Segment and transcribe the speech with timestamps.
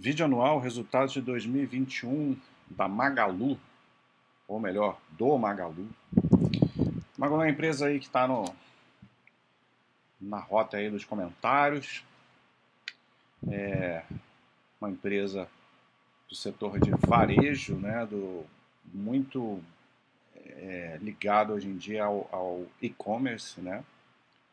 [0.00, 2.34] Vídeo anual, resultados de 2021
[2.70, 3.60] da Magalu,
[4.48, 5.86] ou melhor, do Magalu.
[7.18, 8.26] Magalu é uma empresa aí que está
[10.18, 12.02] na rota aí dos comentários.
[13.50, 14.02] É
[14.80, 15.46] uma empresa
[16.30, 18.46] do setor de varejo, né, do,
[18.86, 19.62] muito
[20.34, 23.84] é, ligado hoje em dia ao, ao e-commerce, né?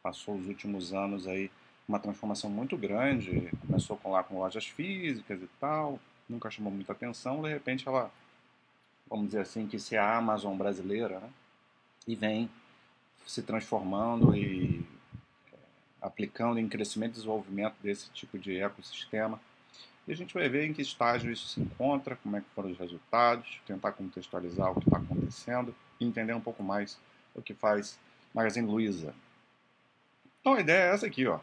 [0.03, 1.49] Passou os últimos anos aí
[1.87, 3.49] uma transformação muito grande.
[3.65, 7.41] Começou com lá com lojas físicas e tal, nunca chamou muita atenção.
[7.41, 8.11] De repente ela,
[9.09, 11.29] vamos dizer assim, que se é a Amazon brasileira, né?
[12.07, 12.49] E vem
[13.25, 14.85] se transformando e
[15.51, 15.57] é,
[16.01, 19.39] aplicando em crescimento e desenvolvimento desse tipo de ecossistema.
[20.07, 22.71] E a gente vai ver em que estágio isso se encontra, como é que foram
[22.71, 26.97] os resultados, tentar contextualizar o que está acontecendo entender um pouco mais
[27.33, 27.99] o que faz
[28.33, 29.13] Magazine Luiza.
[30.39, 31.39] Então a ideia é essa aqui, ó.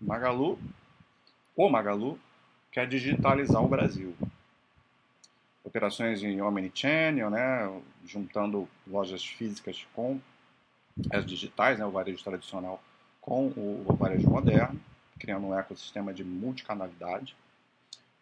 [0.00, 0.58] Magalu,
[1.56, 2.18] o Magalu,
[2.70, 4.14] quer digitalizar o Brasil.
[5.64, 10.20] Operações em Omnichannel, né, juntando lojas físicas com
[11.10, 12.82] as digitais, né, o varejo tradicional
[13.20, 14.80] com o, varejo moderno,
[15.18, 17.36] criando um ecossistema de multicanalidade.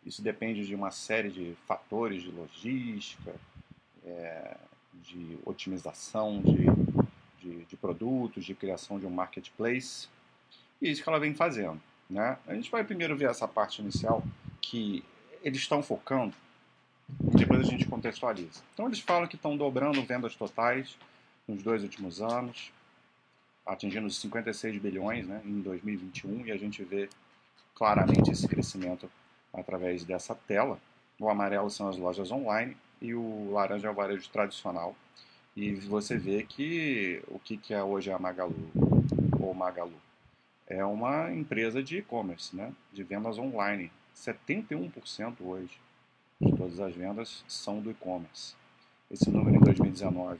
[0.05, 3.35] Isso depende de uma série de fatores de logística,
[4.05, 4.57] é,
[4.95, 6.67] de otimização de,
[7.41, 10.09] de, de produtos, de criação de um marketplace.
[10.81, 11.81] E isso que ela vem fazendo.
[12.09, 12.39] Né?
[12.47, 14.23] A gente vai primeiro ver essa parte inicial
[14.61, 15.05] que
[15.43, 16.35] eles estão focando,
[17.09, 18.63] depois a gente contextualiza.
[18.75, 20.97] Então eles falam que estão dobrando vendas totais
[21.47, 22.73] nos dois últimos anos,
[23.67, 27.09] atingindo os 56 bilhões né, em 2021, e a gente vê
[27.75, 29.11] claramente esse crescimento
[29.53, 30.79] através dessa tela.
[31.19, 34.95] O amarelo são as lojas online e o laranja é o varejo tradicional.
[35.57, 38.71] E você vê que o que, que é hoje a Magalu,
[39.41, 40.08] ou Magalu?
[40.69, 42.73] É uma empresa de e-commerce, né?
[42.93, 43.91] de vendas online.
[44.15, 45.81] 71% hoje
[46.41, 48.55] de todas as vendas são do e-commerce.
[49.11, 50.39] Esse número em 2019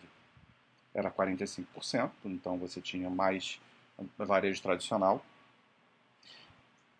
[0.95, 3.59] era 45%, então você tinha mais
[4.19, 5.25] varejo tradicional.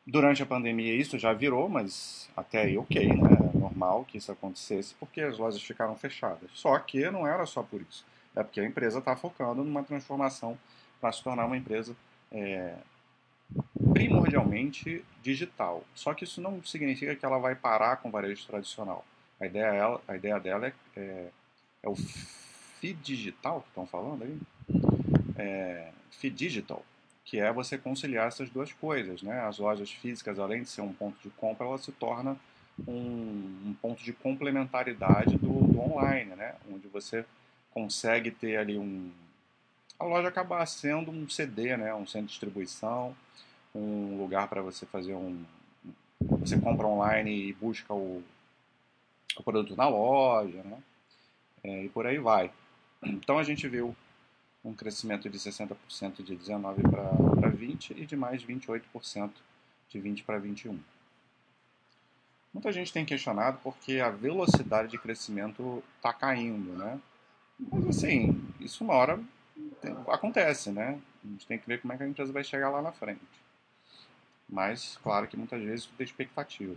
[0.07, 3.29] Durante a pandemia isso já virou, mas até aí ok, né?
[3.55, 6.51] É normal que isso acontecesse porque as lojas ficaram fechadas.
[6.55, 8.07] Só que não era só por isso.
[8.35, 10.59] É porque a empresa está focando numa transformação
[11.01, 11.95] para se tornar uma empresa
[12.33, 12.75] é,
[13.99, 15.85] primordialmente digital.
[15.93, 19.05] Só que isso não significa que ela vai parar com o varejo tradicional.
[19.41, 21.29] A ideia, ela, a ideia dela é, é,
[21.83, 24.39] é o feed digital que estão falando aí.
[25.37, 26.85] É, feed digital,
[27.25, 29.21] que é você conciliar essas duas coisas.
[29.21, 29.41] Né?
[29.41, 32.37] As lojas físicas, além de ser um ponto de compra, ela se torna
[32.87, 32.93] um,
[33.67, 36.55] um ponto de complementaridade do, do online, né?
[36.73, 37.25] onde você
[37.73, 39.11] consegue ter ali um.
[39.99, 41.93] A loja acabar sendo um CD, né?
[41.93, 43.17] um centro de distribuição,
[43.75, 45.45] um lugar para você fazer um.
[46.21, 48.23] Você compra online e busca o,
[49.37, 50.79] o produto na loja, né?
[51.63, 52.51] É, e por aí vai.
[53.03, 53.95] Então a gente viu
[54.65, 59.31] um crescimento de 60% de 19 para 20 e de mais 28%
[59.89, 60.79] de 20 para 21.
[62.53, 66.99] Muita gente tem questionado porque a velocidade de crescimento está caindo, né?
[67.59, 69.21] Mas assim, isso uma hora
[70.09, 70.99] acontece, né?
[71.25, 73.21] A gente tem que ver como é que a empresa vai chegar lá na frente.
[74.49, 76.77] Mas, claro que muitas vezes tudo é expectativa.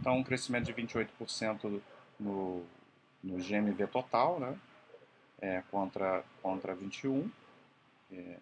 [0.00, 1.80] Então, um crescimento de 28%
[2.18, 2.64] no,
[3.22, 4.58] no GMV total, né?
[5.40, 7.30] É, contra, contra 21%.
[8.12, 8.36] É,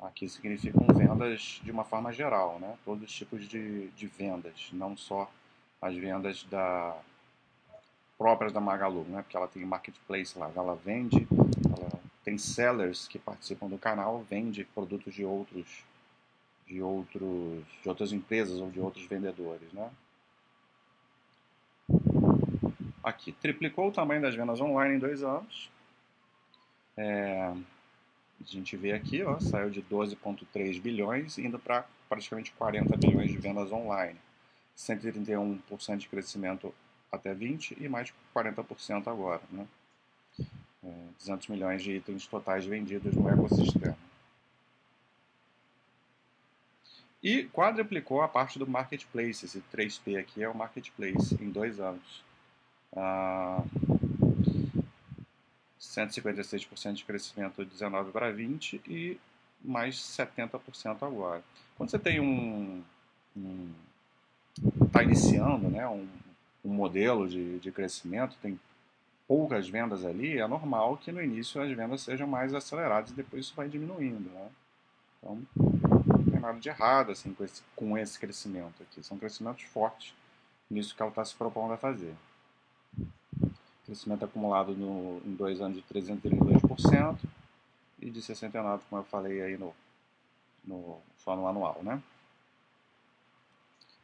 [0.00, 2.76] aqui significam vendas de uma forma geral, né?
[2.84, 5.30] Todos os tipos de, de vendas, não só
[5.80, 6.96] as vendas da
[8.18, 9.22] próprias da Magalu, né?
[9.22, 11.26] Porque ela tem marketplace lá, ela vende,
[11.64, 15.84] ela tem sellers que participam do canal, vende produtos de outros
[16.70, 19.72] de, outros, de outras empresas ou de outros vendedores.
[19.72, 19.90] Né?
[23.02, 25.68] Aqui, triplicou o tamanho das vendas online em dois anos.
[26.96, 27.52] É,
[28.40, 33.36] a gente vê aqui, ó, saiu de 12,3 bilhões, indo para praticamente 40 bilhões de
[33.36, 34.18] vendas online.
[34.76, 36.72] 131% de crescimento
[37.10, 39.42] até 20 e mais 40% agora.
[39.50, 39.66] Né?
[40.84, 44.09] É, 200 milhões de itens totais vendidos no ecossistema.
[47.22, 49.44] E quadruplicou a parte do marketplace.
[49.44, 52.22] Esse 3P aqui é o marketplace em dois anos.
[52.96, 53.62] Ah,
[55.80, 59.18] 156% de crescimento de 19 para 20 e
[59.62, 61.42] mais 70% agora.
[61.76, 62.82] Quando você tem um.
[64.86, 66.08] está iniciando né, um,
[66.64, 68.58] um modelo de, de crescimento, tem
[69.26, 73.44] poucas vendas ali, é normal que no início as vendas sejam mais aceleradas e depois
[73.44, 74.28] isso vai diminuindo.
[74.30, 74.48] Né?
[75.18, 75.42] Então,
[76.40, 79.02] tem nada de errado assim com esse, com esse crescimento aqui.
[79.02, 80.14] São crescimentos fortes
[80.70, 82.14] nisso que ela está se propondo a fazer.
[83.84, 87.18] Crescimento acumulado no, em dois anos de 332%
[88.00, 89.74] e de 69%, como eu falei aí no,
[90.64, 92.00] no, só no anual, né?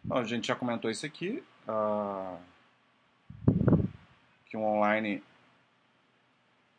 [0.05, 2.39] Bom, a gente já comentou isso aqui, uh,
[4.45, 5.23] que o online,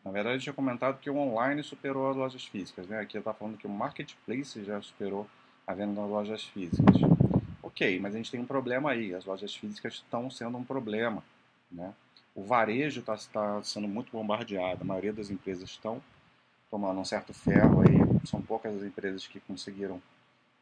[0.04, 3.00] na verdade eu tinha comentado que o online superou as lojas físicas, né?
[3.00, 5.28] Aqui estava falando que o marketplace já superou
[5.68, 6.96] a venda nas lojas físicas.
[7.62, 11.22] Ok, mas a gente tem um problema aí, as lojas físicas estão sendo um problema,
[11.70, 11.94] né?
[12.34, 16.02] O varejo está tá sendo muito bombardeado, a maioria das empresas estão
[16.72, 20.02] tomando um certo ferro aí, são poucas as empresas que conseguiram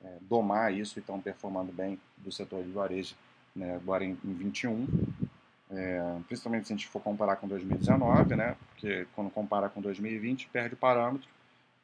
[0.04, 3.16] é, domar isso e estão performando bem do setor de varejo
[3.56, 4.88] né, agora em, em 21,
[5.72, 10.50] é, principalmente se a gente for comparar com 2019, né, porque quando compara com 2020
[10.50, 11.28] perde parâmetro,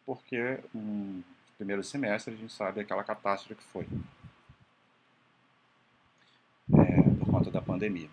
[0.05, 1.21] porque um
[1.61, 3.87] primeiro semestre a gente sabe aquela catástrofe que foi
[6.73, 8.09] é, por conta da pandemia.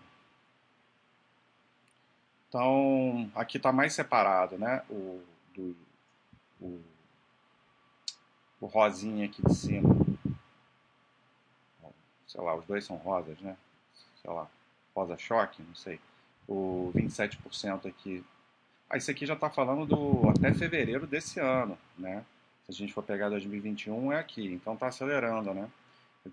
[2.47, 5.23] Então aqui está mais separado, né, o,
[5.55, 5.75] do,
[6.61, 6.79] o
[8.61, 9.89] o rosinha aqui de cima.
[12.27, 13.57] Sei lá, os dois são rosas, né?
[14.21, 14.47] Sei lá,
[14.93, 15.99] rosa choque, não sei.
[16.47, 18.23] O 27% aqui.
[18.89, 22.23] Ah, isso aqui já está falando do até fevereiro desse ano, né?
[22.69, 25.67] Se a gente for pegar 2021 é aqui, então está acelerando, né?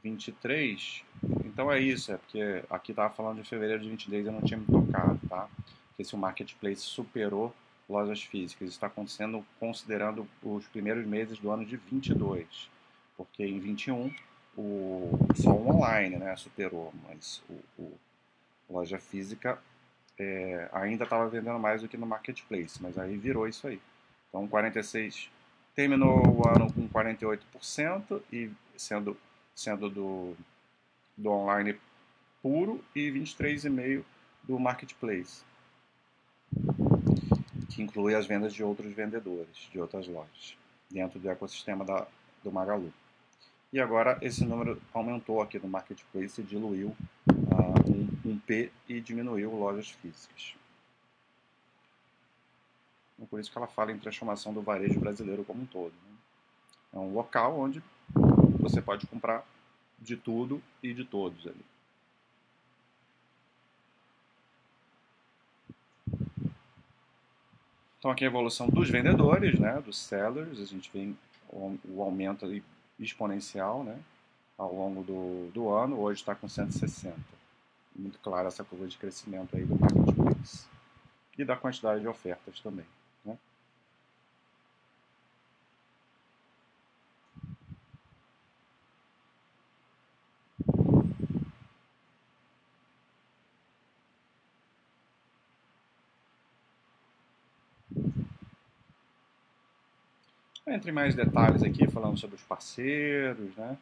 [0.02, 1.02] 23,
[1.44, 4.58] então é isso, é porque aqui estava falando de fevereiro de 23, eu não tinha
[4.58, 5.48] me tocado, tá?
[5.88, 7.54] Porque se o marketplace superou
[7.88, 8.68] lojas físicas.
[8.68, 12.68] Isso está acontecendo considerando os primeiros meses do ano de 22,
[13.16, 14.12] porque em 21
[14.56, 17.98] o, só o online né, superou, mas o, o
[18.68, 19.58] loja física
[20.18, 23.80] é, ainda estava vendendo mais do que no marketplace, mas aí virou isso aí.
[24.28, 25.30] Então 46
[25.76, 29.16] terminou o ano com 48% e sendo
[29.54, 30.34] sendo do,
[31.16, 31.78] do online
[32.42, 34.02] puro e 23,5
[34.44, 35.44] do marketplace
[37.70, 40.56] que inclui as vendas de outros vendedores, de outras lojas,
[40.90, 42.06] dentro do ecossistema da,
[42.42, 42.92] do Magalu.
[43.72, 46.96] E agora esse número aumentou aqui no Marketplace e diluiu
[47.28, 50.54] uh, um, um, P e diminuiu lojas físicas.
[53.16, 55.92] Então, por isso que ela fala em transformação do varejo brasileiro como um todo.
[55.92, 56.16] Né?
[56.94, 57.82] É um local onde
[58.60, 59.44] você pode comprar
[59.98, 61.64] de tudo e de todos ali.
[67.98, 71.12] Então aqui a evolução dos vendedores, né, dos sellers, a gente vê
[71.48, 72.46] o, aumento
[73.00, 73.98] exponencial né,
[74.56, 77.16] ao longo do, do ano, hoje está com 160.
[77.96, 80.66] Muito clara essa curva de crescimento aí do marketplace.
[81.36, 82.86] E da quantidade de ofertas também.
[83.24, 83.36] Né?
[100.68, 103.78] Entre mais detalhes aqui, falando sobre os parceiros, né,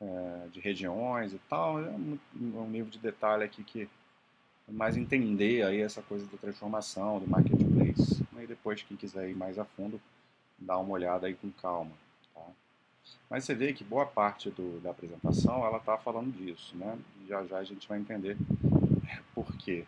[0.00, 3.88] é, de regiões e tal, é um, um nível de detalhe aqui que
[4.68, 8.22] é mais entender aí essa coisa da transformação, do marketplace.
[8.40, 10.00] E depois, quem quiser ir mais a fundo,
[10.58, 11.90] dá uma olhada aí com calma.
[12.34, 12.42] Tá?
[13.28, 16.96] Mas você vê que boa parte do, da apresentação ela está falando disso, né?
[17.26, 18.36] Já já a gente vai entender
[19.34, 19.84] por quê.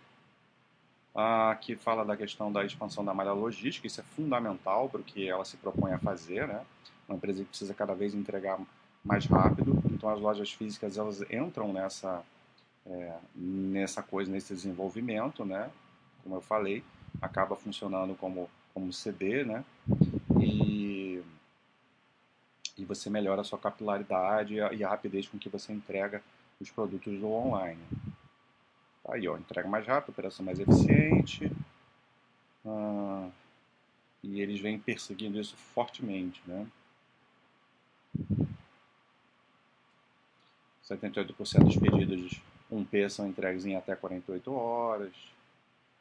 [1.15, 5.29] Aqui fala da questão da expansão da malha logística, isso é fundamental para o que
[5.29, 6.65] ela se propõe a fazer, né?
[7.09, 8.61] Uma empresa que precisa cada vez entregar
[9.05, 12.23] mais rápido, então as lojas físicas elas entram nessa
[12.87, 15.71] é, nessa coisa, nesse desenvolvimento, né?
[16.23, 16.85] Como eu falei,
[17.21, 19.65] acaba funcionando como como CD, né?
[20.41, 21.23] E
[22.79, 26.23] e você melhora a sua capilaridade e a rapidez com que você entrega
[26.61, 27.81] os produtos do online.
[29.11, 31.51] Aí, ó, entrega mais rápido, operação mais eficiente.
[32.65, 33.29] Ah,
[34.23, 36.67] e eles vêm perseguindo isso fortemente, né?
[40.85, 42.41] 78% dos pedidos
[42.71, 45.13] 1P são entregues em até 48 horas.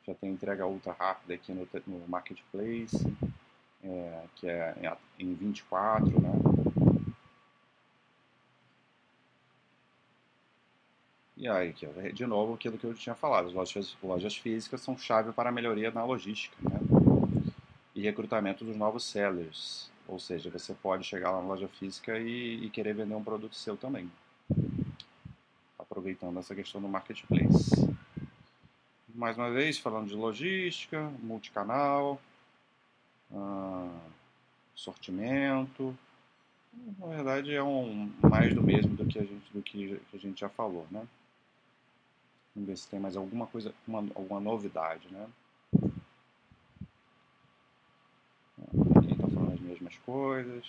[0.05, 2.97] Já tem entrega ultra rápida aqui no, no Marketplace,
[3.83, 6.68] é, que é em 24, né?
[11.39, 11.73] E aí,
[12.13, 15.53] de novo, aquilo que eu tinha falado, as lojas, lojas físicas são chave para a
[15.53, 16.77] melhoria na logística né?
[17.95, 19.89] e recrutamento dos novos sellers.
[20.05, 23.55] Ou seja, você pode chegar lá na loja física e, e querer vender um produto
[23.55, 24.11] seu também.
[25.79, 27.89] Aproveitando essa questão do marketplace.
[29.15, 32.19] Mais uma vez, falando de logística, multicanal,
[33.33, 33.97] ah,
[34.75, 35.97] sortimento,
[36.99, 40.41] Na verdade é um mais do mesmo do que a gente, do que a gente
[40.41, 41.07] já falou, né?
[42.59, 45.29] Vamos ver se tem mais alguma coisa, uma, alguma novidade, né?
[48.97, 50.65] Aqui está falando as mesmas coisas.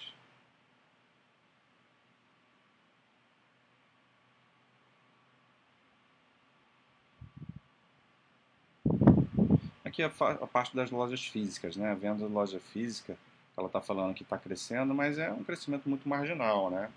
[9.85, 11.90] Aqui é a parte das lojas físicas, né?
[11.90, 13.18] A venda de loja física,
[13.56, 16.88] ela está falando que está crescendo, mas é um crescimento muito marginal, né?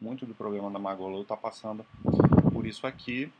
[0.00, 1.84] Muito do problema da Magolo está passando
[2.52, 3.32] por isso aqui.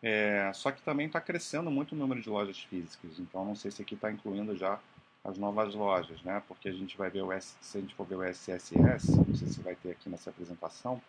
[0.00, 3.70] É, só que também está crescendo muito o número de lojas físicas, então não sei
[3.70, 4.78] se aqui está incluindo já
[5.24, 6.42] as novas lojas, né?
[6.46, 9.34] Porque a gente vai ver o S, se a gente for ver o SSS, não
[9.34, 11.02] sei se vai ter aqui nessa apresentação,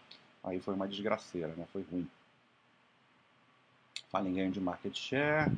[0.44, 1.68] aí foi uma desgraceira, né?
[1.72, 2.10] Foi ruim.
[4.10, 5.52] Fala em ganho de market share.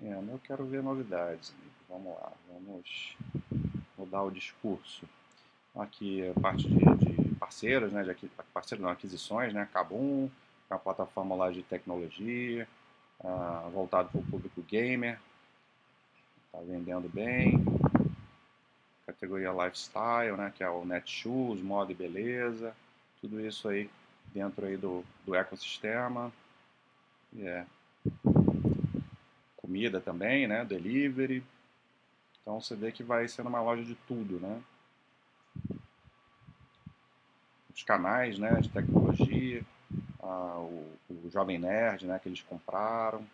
[0.00, 1.52] É, eu quero ver novidades.
[1.88, 3.16] Vamos lá, vamos
[3.98, 5.04] mudar o discurso
[5.76, 10.28] aqui a parte de, de parceiros, né, de parceiros não, aquisições, né, Kabum,
[10.70, 12.68] é uma plataforma lá de tecnologia,
[13.20, 15.18] uh, voltado para o público gamer,
[16.46, 17.64] está vendendo bem,
[19.06, 22.74] categoria lifestyle, né, que é o Netshoes, moda e beleza,
[23.20, 23.88] tudo isso aí
[24.26, 26.30] dentro aí do, do ecossistema,
[27.34, 27.66] yeah.
[29.56, 31.42] comida também, né, delivery,
[32.42, 34.62] então você vê que vai sendo uma loja de tudo, né,
[37.78, 39.64] os canais né, de tecnologia,
[40.20, 43.24] ah, o, o, Jovem Nerd né, que eles compraram.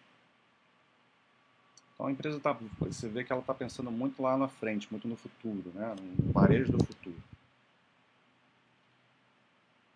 [1.94, 5.08] Então a empresa tá, você vê que ela está pensando muito lá na frente, muito
[5.08, 7.16] no futuro, né, no varejo do futuro.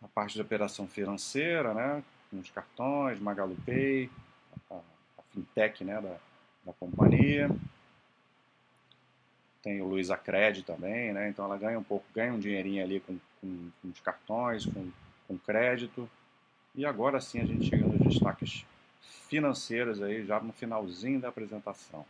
[0.02, 4.10] A parte de operação financeira, né, com os cartões, Magalu Pay,
[4.70, 6.16] a, a fintech né, da,
[6.64, 7.50] da companhia
[9.62, 11.28] tem o Luiza Cred também, né?
[11.28, 14.90] Então ela ganha um pouco, ganha um dinheirinho ali com, com, com os cartões, com,
[15.26, 16.08] com crédito.
[16.74, 18.64] E agora sim a gente chega nos destaques
[19.28, 22.04] financeiros aí, já no finalzinho da apresentação.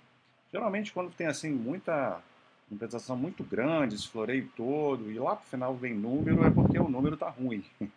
[0.52, 2.22] Geralmente quando tem assim muita
[2.66, 6.88] apresentação muito grande, esse floreio todo, e lá pro final vem número, é porque o
[6.88, 7.64] número tá ruim.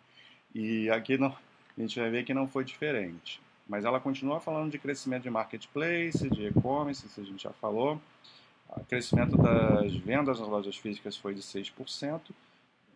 [0.54, 1.34] E aqui não,
[1.78, 3.40] a gente vai ver que não foi diferente.
[3.66, 7.98] Mas ela continua falando de crescimento de marketplace, de e-commerce, isso a gente já falou.
[8.68, 12.20] O crescimento das vendas nas lojas físicas foi de 6%.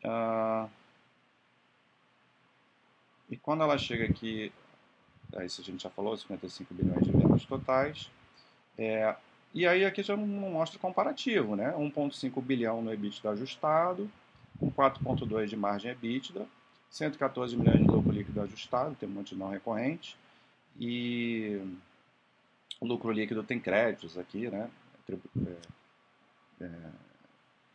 [0.05, 0.69] Uh,
[3.31, 4.53] e quando ela chega aqui,
[5.45, 8.11] isso a gente já falou, 55 bilhões de vendas totais.
[8.79, 9.17] É,
[9.53, 11.73] e aí aqui já não mostra comparativo, né?
[11.77, 14.11] 1,5 bilhão no EBITDA ajustado,
[14.59, 16.47] com 4,2 de margem EBITDA,
[16.91, 20.17] 114 milhões de lucro líquido ajustado, tem um monte de não recorrente,
[20.79, 21.61] e
[22.81, 24.71] o lucro líquido tem créditos aqui, né?
[25.09, 26.71] é, é,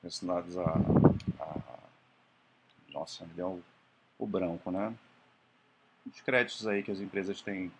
[0.01, 0.75] relacionados a,
[3.01, 3.63] Nossa, me deu o,
[4.23, 4.93] o branco, né?
[6.05, 7.71] Os créditos aí que as empresas têm.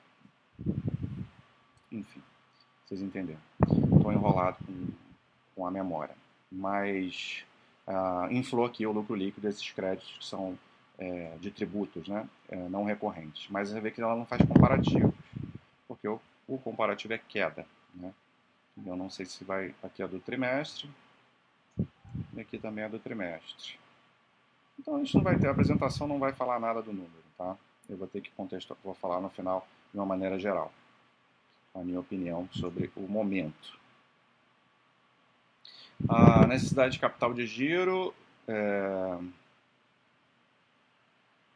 [1.91, 2.23] Enfim,
[2.83, 3.39] vocês entenderam.
[3.61, 4.87] Estou enrolado com,
[5.55, 6.15] com a memória.
[6.51, 7.45] Mas
[7.87, 10.57] uh, inflou aqui o lucro líquido desses créditos que são
[10.97, 12.27] é, de tributos, né?
[12.49, 13.47] É, não recorrentes.
[13.51, 15.13] Mas você vê que ela não faz comparativos,
[15.87, 17.63] porque o, o comparativo é queda,
[17.93, 18.11] né?
[18.83, 19.75] Eu não sei se vai.
[19.83, 20.89] Aqui é do trimestre.
[22.33, 23.79] E aqui também é do trimestre.
[24.91, 25.47] Então a gente não vai ter.
[25.47, 27.55] A apresentação não vai falar nada do número, tá?
[27.87, 28.83] Eu vou ter que contextualizar.
[28.83, 30.69] Vou falar no final de uma maneira geral.
[31.73, 33.79] A minha opinião sobre o momento.
[36.09, 38.13] A necessidade de capital de giro.
[38.45, 39.17] É...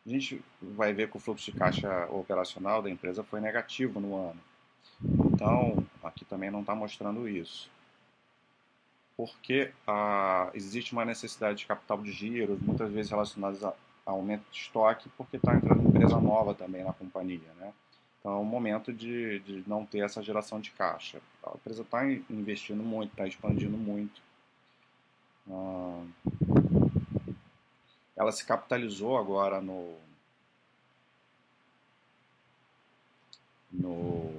[0.06, 4.16] A gente vai ver que o fluxo de caixa operacional da empresa foi negativo no
[4.16, 4.40] ano.
[5.04, 7.70] Então, aqui também não está mostrando isso.
[9.18, 13.70] Porque ah, existe uma necessidade de capital de giro, muitas vezes relacionadas a,
[14.06, 17.54] a aumento de estoque, porque está entrando empresa nova também na companhia.
[17.58, 17.74] Né?
[18.20, 21.22] Então é um momento de, de não ter essa geração de caixa.
[21.44, 24.22] A empresa está investindo muito, está expandindo muito.
[25.50, 26.04] Ah,
[28.18, 29.96] ela se capitalizou agora no,
[33.72, 34.34] no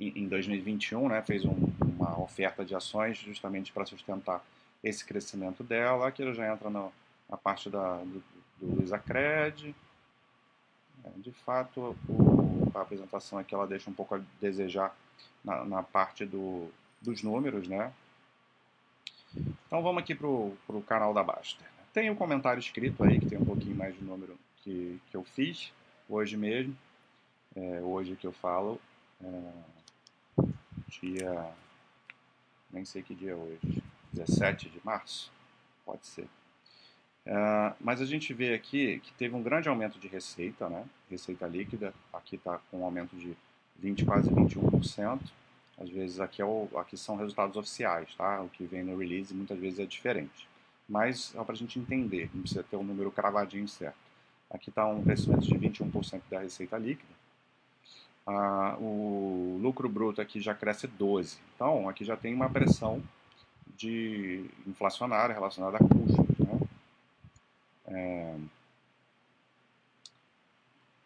[0.00, 1.54] em 2021, né, fez um,
[1.96, 4.44] uma oferta de ações justamente para sustentar
[4.84, 6.06] esse crescimento dela.
[6.06, 6.92] Aqui ela já entra no,
[7.28, 8.22] na parte da, do,
[8.60, 9.74] do Luizacred.
[11.04, 14.94] É, de fato, o, a apresentação aqui ela deixa um pouco a desejar
[15.42, 16.68] na, na parte do,
[17.00, 17.92] dos números, né?
[19.66, 21.66] Então vamos aqui para o canal da Baster.
[21.92, 25.24] Tem um comentário escrito aí, que tem um pouquinho mais de número que, que eu
[25.24, 25.72] fiz
[26.08, 26.76] hoje mesmo,
[27.54, 28.80] é, hoje que eu falo.
[29.22, 29.52] É,
[31.00, 31.52] dia.
[32.70, 33.82] Nem sei que dia é hoje.
[34.12, 35.30] 17 de março?
[35.84, 36.28] Pode ser.
[37.26, 40.84] Uh, mas a gente vê aqui que teve um grande aumento de receita, né?
[41.10, 43.36] Receita líquida, aqui está com um aumento de
[43.78, 45.20] 20, quase 21%.
[45.78, 48.40] Às vezes aqui, é o, aqui são resultados oficiais, tá?
[48.42, 50.48] O que vem no release muitas vezes é diferente.
[50.88, 53.98] Mas é para a gente entender, não precisa ter um número cravadinho certo.
[54.48, 57.15] Aqui está um crescimento de 21% da receita líquida.
[58.26, 61.38] Ah, o lucro bruto aqui já cresce 12%.
[61.54, 63.02] Então, aqui já tem uma pressão
[63.76, 66.38] de inflacionária relacionada a custos.
[66.38, 66.68] Né?
[67.86, 68.36] É...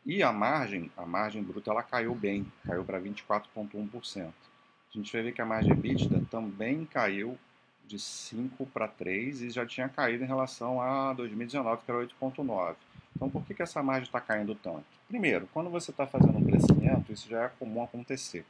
[0.06, 4.26] E a margem, a margem bruta, ela caiu bem, caiu para 24,1%.
[4.26, 7.38] A gente vai ver que a margem EBITDA também caiu
[7.86, 12.76] de 5 para 3 e já tinha caído em relação a 2019, que era 8,9.
[13.14, 14.84] Então, por que, que essa margem está caindo tanto?
[15.08, 18.44] Primeiro, quando você está fazendo um crescimento, isso já é comum acontecer.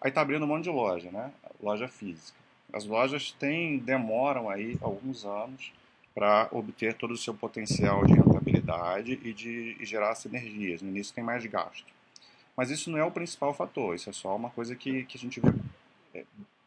[0.00, 1.32] Aí está abrindo um monte de loja, né?
[1.62, 2.38] Loja física.
[2.72, 5.72] As lojas têm, demoram aí alguns anos
[6.14, 10.80] para obter todo o seu potencial de rentabilidade e de e gerar sinergias.
[10.80, 11.92] No início tem mais gasto.
[12.56, 15.20] Mas isso não é o principal fator, isso é só uma coisa que, que a
[15.20, 15.52] gente vê
[16.14, 16.24] é,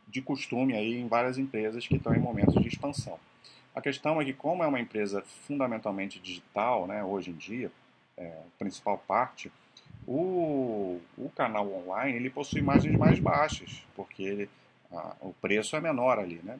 [0.07, 3.19] de costume aí em várias empresas que estão em momentos de expansão.
[3.79, 7.71] A questão é que, como é uma empresa fundamentalmente digital, né, hoje em dia,
[8.17, 9.49] é, principal parte,
[10.05, 14.49] o, o canal online ele possui margens mais baixas, porque ele,
[14.91, 16.59] a, o preço é menor ali, né?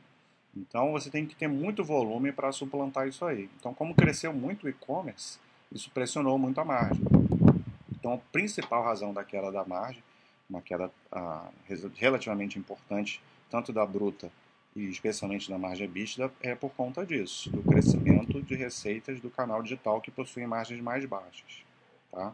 [0.56, 3.50] Então você tem que ter muito volume para suplantar isso aí.
[3.60, 5.40] Então, como cresceu muito o e-commerce,
[5.74, 7.04] isso pressionou muito a margem.
[7.92, 10.02] Então, a principal razão da queda da margem,
[10.50, 11.50] uma queda a,
[11.98, 14.32] relativamente importante, tanto da bruta
[14.76, 19.62] e especialmente da margem EBITDA, é por conta disso, do crescimento de receitas do canal
[19.64, 21.64] digital que possui margens mais baixas.
[22.12, 22.34] Tá?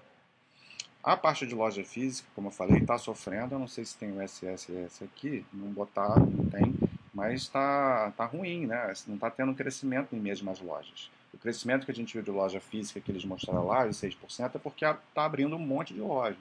[1.06, 3.54] A parte de loja física, como eu falei, está sofrendo.
[3.54, 6.74] Eu não sei se tem o SSS aqui, não botaram, não tem,
[7.14, 8.92] mas está tá ruim, né?
[9.08, 11.12] Não está tendo crescimento em mesmas lojas.
[11.32, 14.56] O crescimento que a gente viu de loja física que eles mostraram lá, de 6%,
[14.56, 16.38] é porque está abrindo um monte de loja.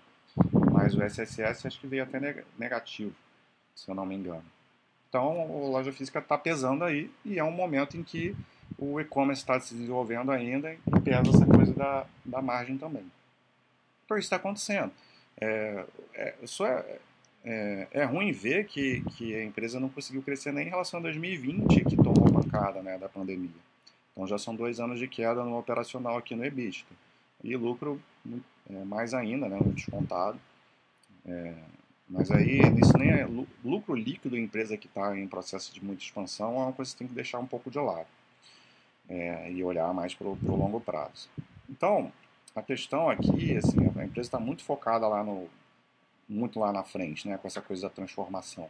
[0.72, 3.14] Mas o SSS acho que veio até negativo,
[3.74, 4.44] se eu não me engano.
[5.14, 8.34] Então, a loja física está pesando aí e é um momento em que
[8.76, 13.04] o e-commerce está se desenvolvendo ainda e pesa essa coisa da, da margem também.
[14.04, 14.90] Então isso está acontecendo.
[15.40, 16.98] É, é, só é,
[17.44, 21.04] é, é, ruim ver que, que a empresa não conseguiu crescer nem em relação a
[21.04, 23.50] 2020, que tomou pancada né, da pandemia.
[24.10, 26.84] Então já são dois anos de queda no operacional aqui no EBITDA.
[27.44, 28.02] E lucro
[28.68, 30.40] é, mais ainda, né, descontado.
[31.24, 31.54] É,
[32.08, 33.26] mas aí, isso nem é
[33.64, 36.98] lucro líquido da empresa que está em processo de muita expansão, é uma coisa que
[36.98, 38.06] você tem que deixar um pouco de lado.
[39.08, 41.28] É, e olhar mais para o longo prazo.
[41.68, 42.10] Então,
[42.54, 45.46] a questão aqui, assim, a empresa está muito focada lá no,
[46.28, 48.68] muito lá na frente, né, com essa coisa da transformação.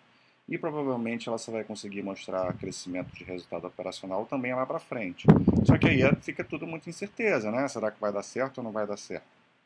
[0.49, 5.27] E provavelmente ela só vai conseguir mostrar crescimento de resultado operacional também lá para frente.
[5.65, 7.67] Só que aí fica tudo muito incerteza, né?
[7.67, 9.25] Será que vai dar certo ou não vai dar certo?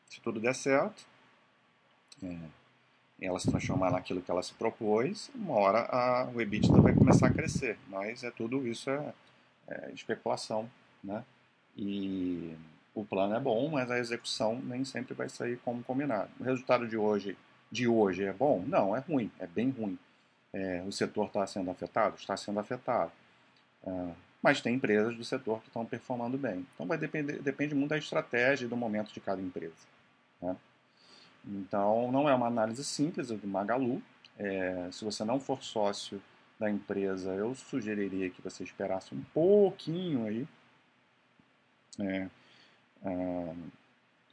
[0.09, 1.05] Se tudo der certo,
[2.23, 2.37] é,
[3.25, 7.27] ela se transformar naquilo que ela se propôs, uma hora a, o EBITDA vai começar
[7.27, 7.77] a crescer.
[7.87, 9.13] Mas é tudo isso é,
[9.67, 10.69] é especulação,
[11.03, 11.23] né?
[11.77, 12.55] E
[12.93, 16.29] o plano é bom, mas a execução nem sempre vai sair como combinado.
[16.39, 17.37] O resultado de hoje,
[17.71, 18.63] de hoje é bom?
[18.67, 19.97] Não, é ruim, é bem ruim.
[20.51, 22.15] É, o setor está sendo afetado?
[22.15, 23.11] Está sendo afetado.
[23.85, 24.09] É,
[24.41, 26.65] mas tem empresas do setor que estão performando bem.
[26.73, 29.75] Então vai depender, depende muito da estratégia e do momento de cada empresa.
[30.41, 30.55] Né?
[31.45, 34.01] Então não é uma análise simples do Magalu.
[34.37, 36.21] É, se você não for sócio
[36.59, 40.47] da empresa, eu sugeriria que você esperasse um pouquinho aí.
[41.99, 42.29] É,
[43.03, 43.53] ah,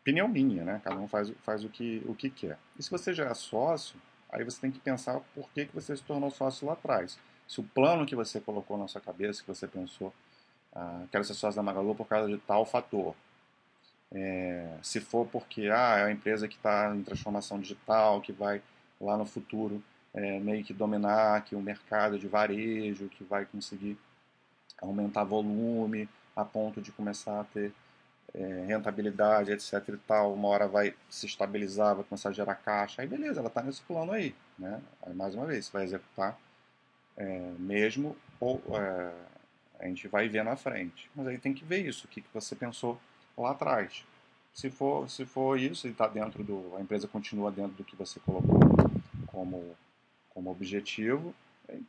[0.00, 0.80] opinião minha, né?
[0.84, 2.58] Cada um faz, faz o, que, o que quer.
[2.78, 5.96] E se você já é sócio, aí você tem que pensar por que, que você
[5.96, 7.18] se tornou sócio lá atrás.
[7.46, 10.12] Se o plano que você colocou na sua cabeça, que você pensou,
[10.74, 13.14] ah, quero ser sócio da Magalu por causa de tal fator.
[14.12, 18.62] É, se for porque ah, é uma empresa que está em transformação digital, que vai
[19.00, 19.82] lá no futuro
[20.14, 23.98] é, meio que dominar aqui o mercado de varejo, que vai conseguir
[24.80, 27.72] aumentar volume a ponto de começar a ter
[28.34, 33.02] é, rentabilidade, etc e tal, uma hora vai se estabilizar, vai começar a gerar caixa,
[33.02, 34.80] aí beleza, ela está nesse plano aí, né?
[35.02, 36.38] Aí, mais uma vez, vai executar
[37.16, 39.12] é, mesmo ou é,
[39.80, 41.10] a gente vai ver na frente.
[41.14, 43.00] Mas aí tem que ver isso, o que, que você pensou
[43.36, 44.04] lá atrás.
[44.54, 47.94] Se for, se for isso e está dentro do, a empresa continua dentro do que
[47.94, 48.58] você colocou
[49.26, 49.76] como,
[50.30, 51.34] como objetivo,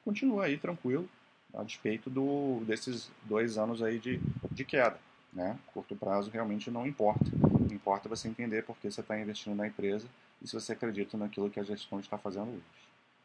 [0.03, 1.07] continua aí tranquilo,
[1.53, 4.19] a despeito do, desses dois anos aí de,
[4.51, 4.99] de queda.
[5.31, 5.57] Né?
[5.73, 7.25] Curto prazo realmente não importa.
[7.71, 10.07] Importa é você entender por que você está investindo na empresa
[10.41, 12.63] e se você acredita naquilo que a gestão está fazendo hoje.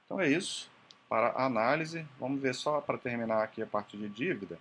[0.04, 0.70] Então é isso.
[1.08, 2.06] para análise.
[2.18, 4.58] Vamos ver só para terminar aqui a parte de dívida.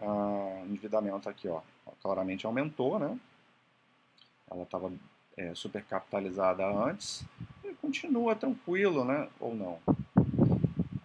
[0.00, 1.60] Ah, endividamento aqui, ó,
[2.04, 3.18] claramente aumentou, né?
[4.50, 4.92] Ela estava
[5.38, 7.24] é, supercapitalizada antes
[7.64, 9.26] e continua tranquilo, né?
[9.40, 9.78] Ou não?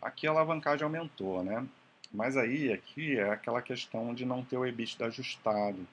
[0.02, 1.66] Aqui a alavancagem aumentou, né?
[2.12, 5.88] Mas aí, aqui é aquela questão de não ter o EBITDA ajustado.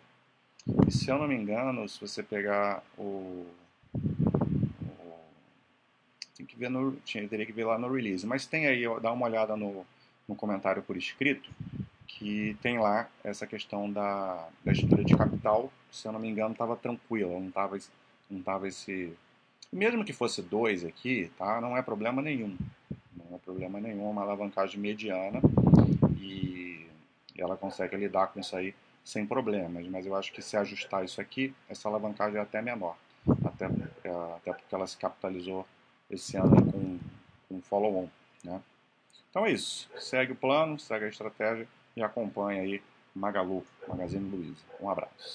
[0.87, 3.47] E se eu não me engano, se você pegar o
[6.37, 8.27] tem que ver no, tinha, teria que ver lá no release.
[8.27, 9.87] Mas tem aí, dá uma olhada no,
[10.29, 11.51] no comentário por escrito,
[12.07, 16.53] que tem lá essa questão da, da estrutura de capital, se eu não me engano,
[16.53, 17.79] estava tranquila, não estava
[18.31, 19.13] não tava esse...
[19.73, 21.61] Mesmo que fosse dois aqui, tá?
[21.61, 22.57] não é problema nenhum.
[23.17, 25.41] Não é problema nenhum, é uma alavancagem mediana
[26.19, 26.87] e
[27.37, 29.87] ela consegue lidar com isso aí sem problemas.
[29.89, 32.97] Mas eu acho que se ajustar isso aqui, essa alavancagem é até menor.
[33.45, 33.67] Até,
[34.05, 35.67] é, até porque ela se capitalizou
[36.09, 36.99] esse ano com,
[37.49, 38.09] com follow-on.
[38.45, 38.61] Né?
[39.31, 39.91] Então é isso.
[39.99, 42.83] Segue o plano, segue a estratégia e acompanha aí
[43.15, 44.63] Magalu, Magazine Luiza.
[44.81, 45.35] Um abraço.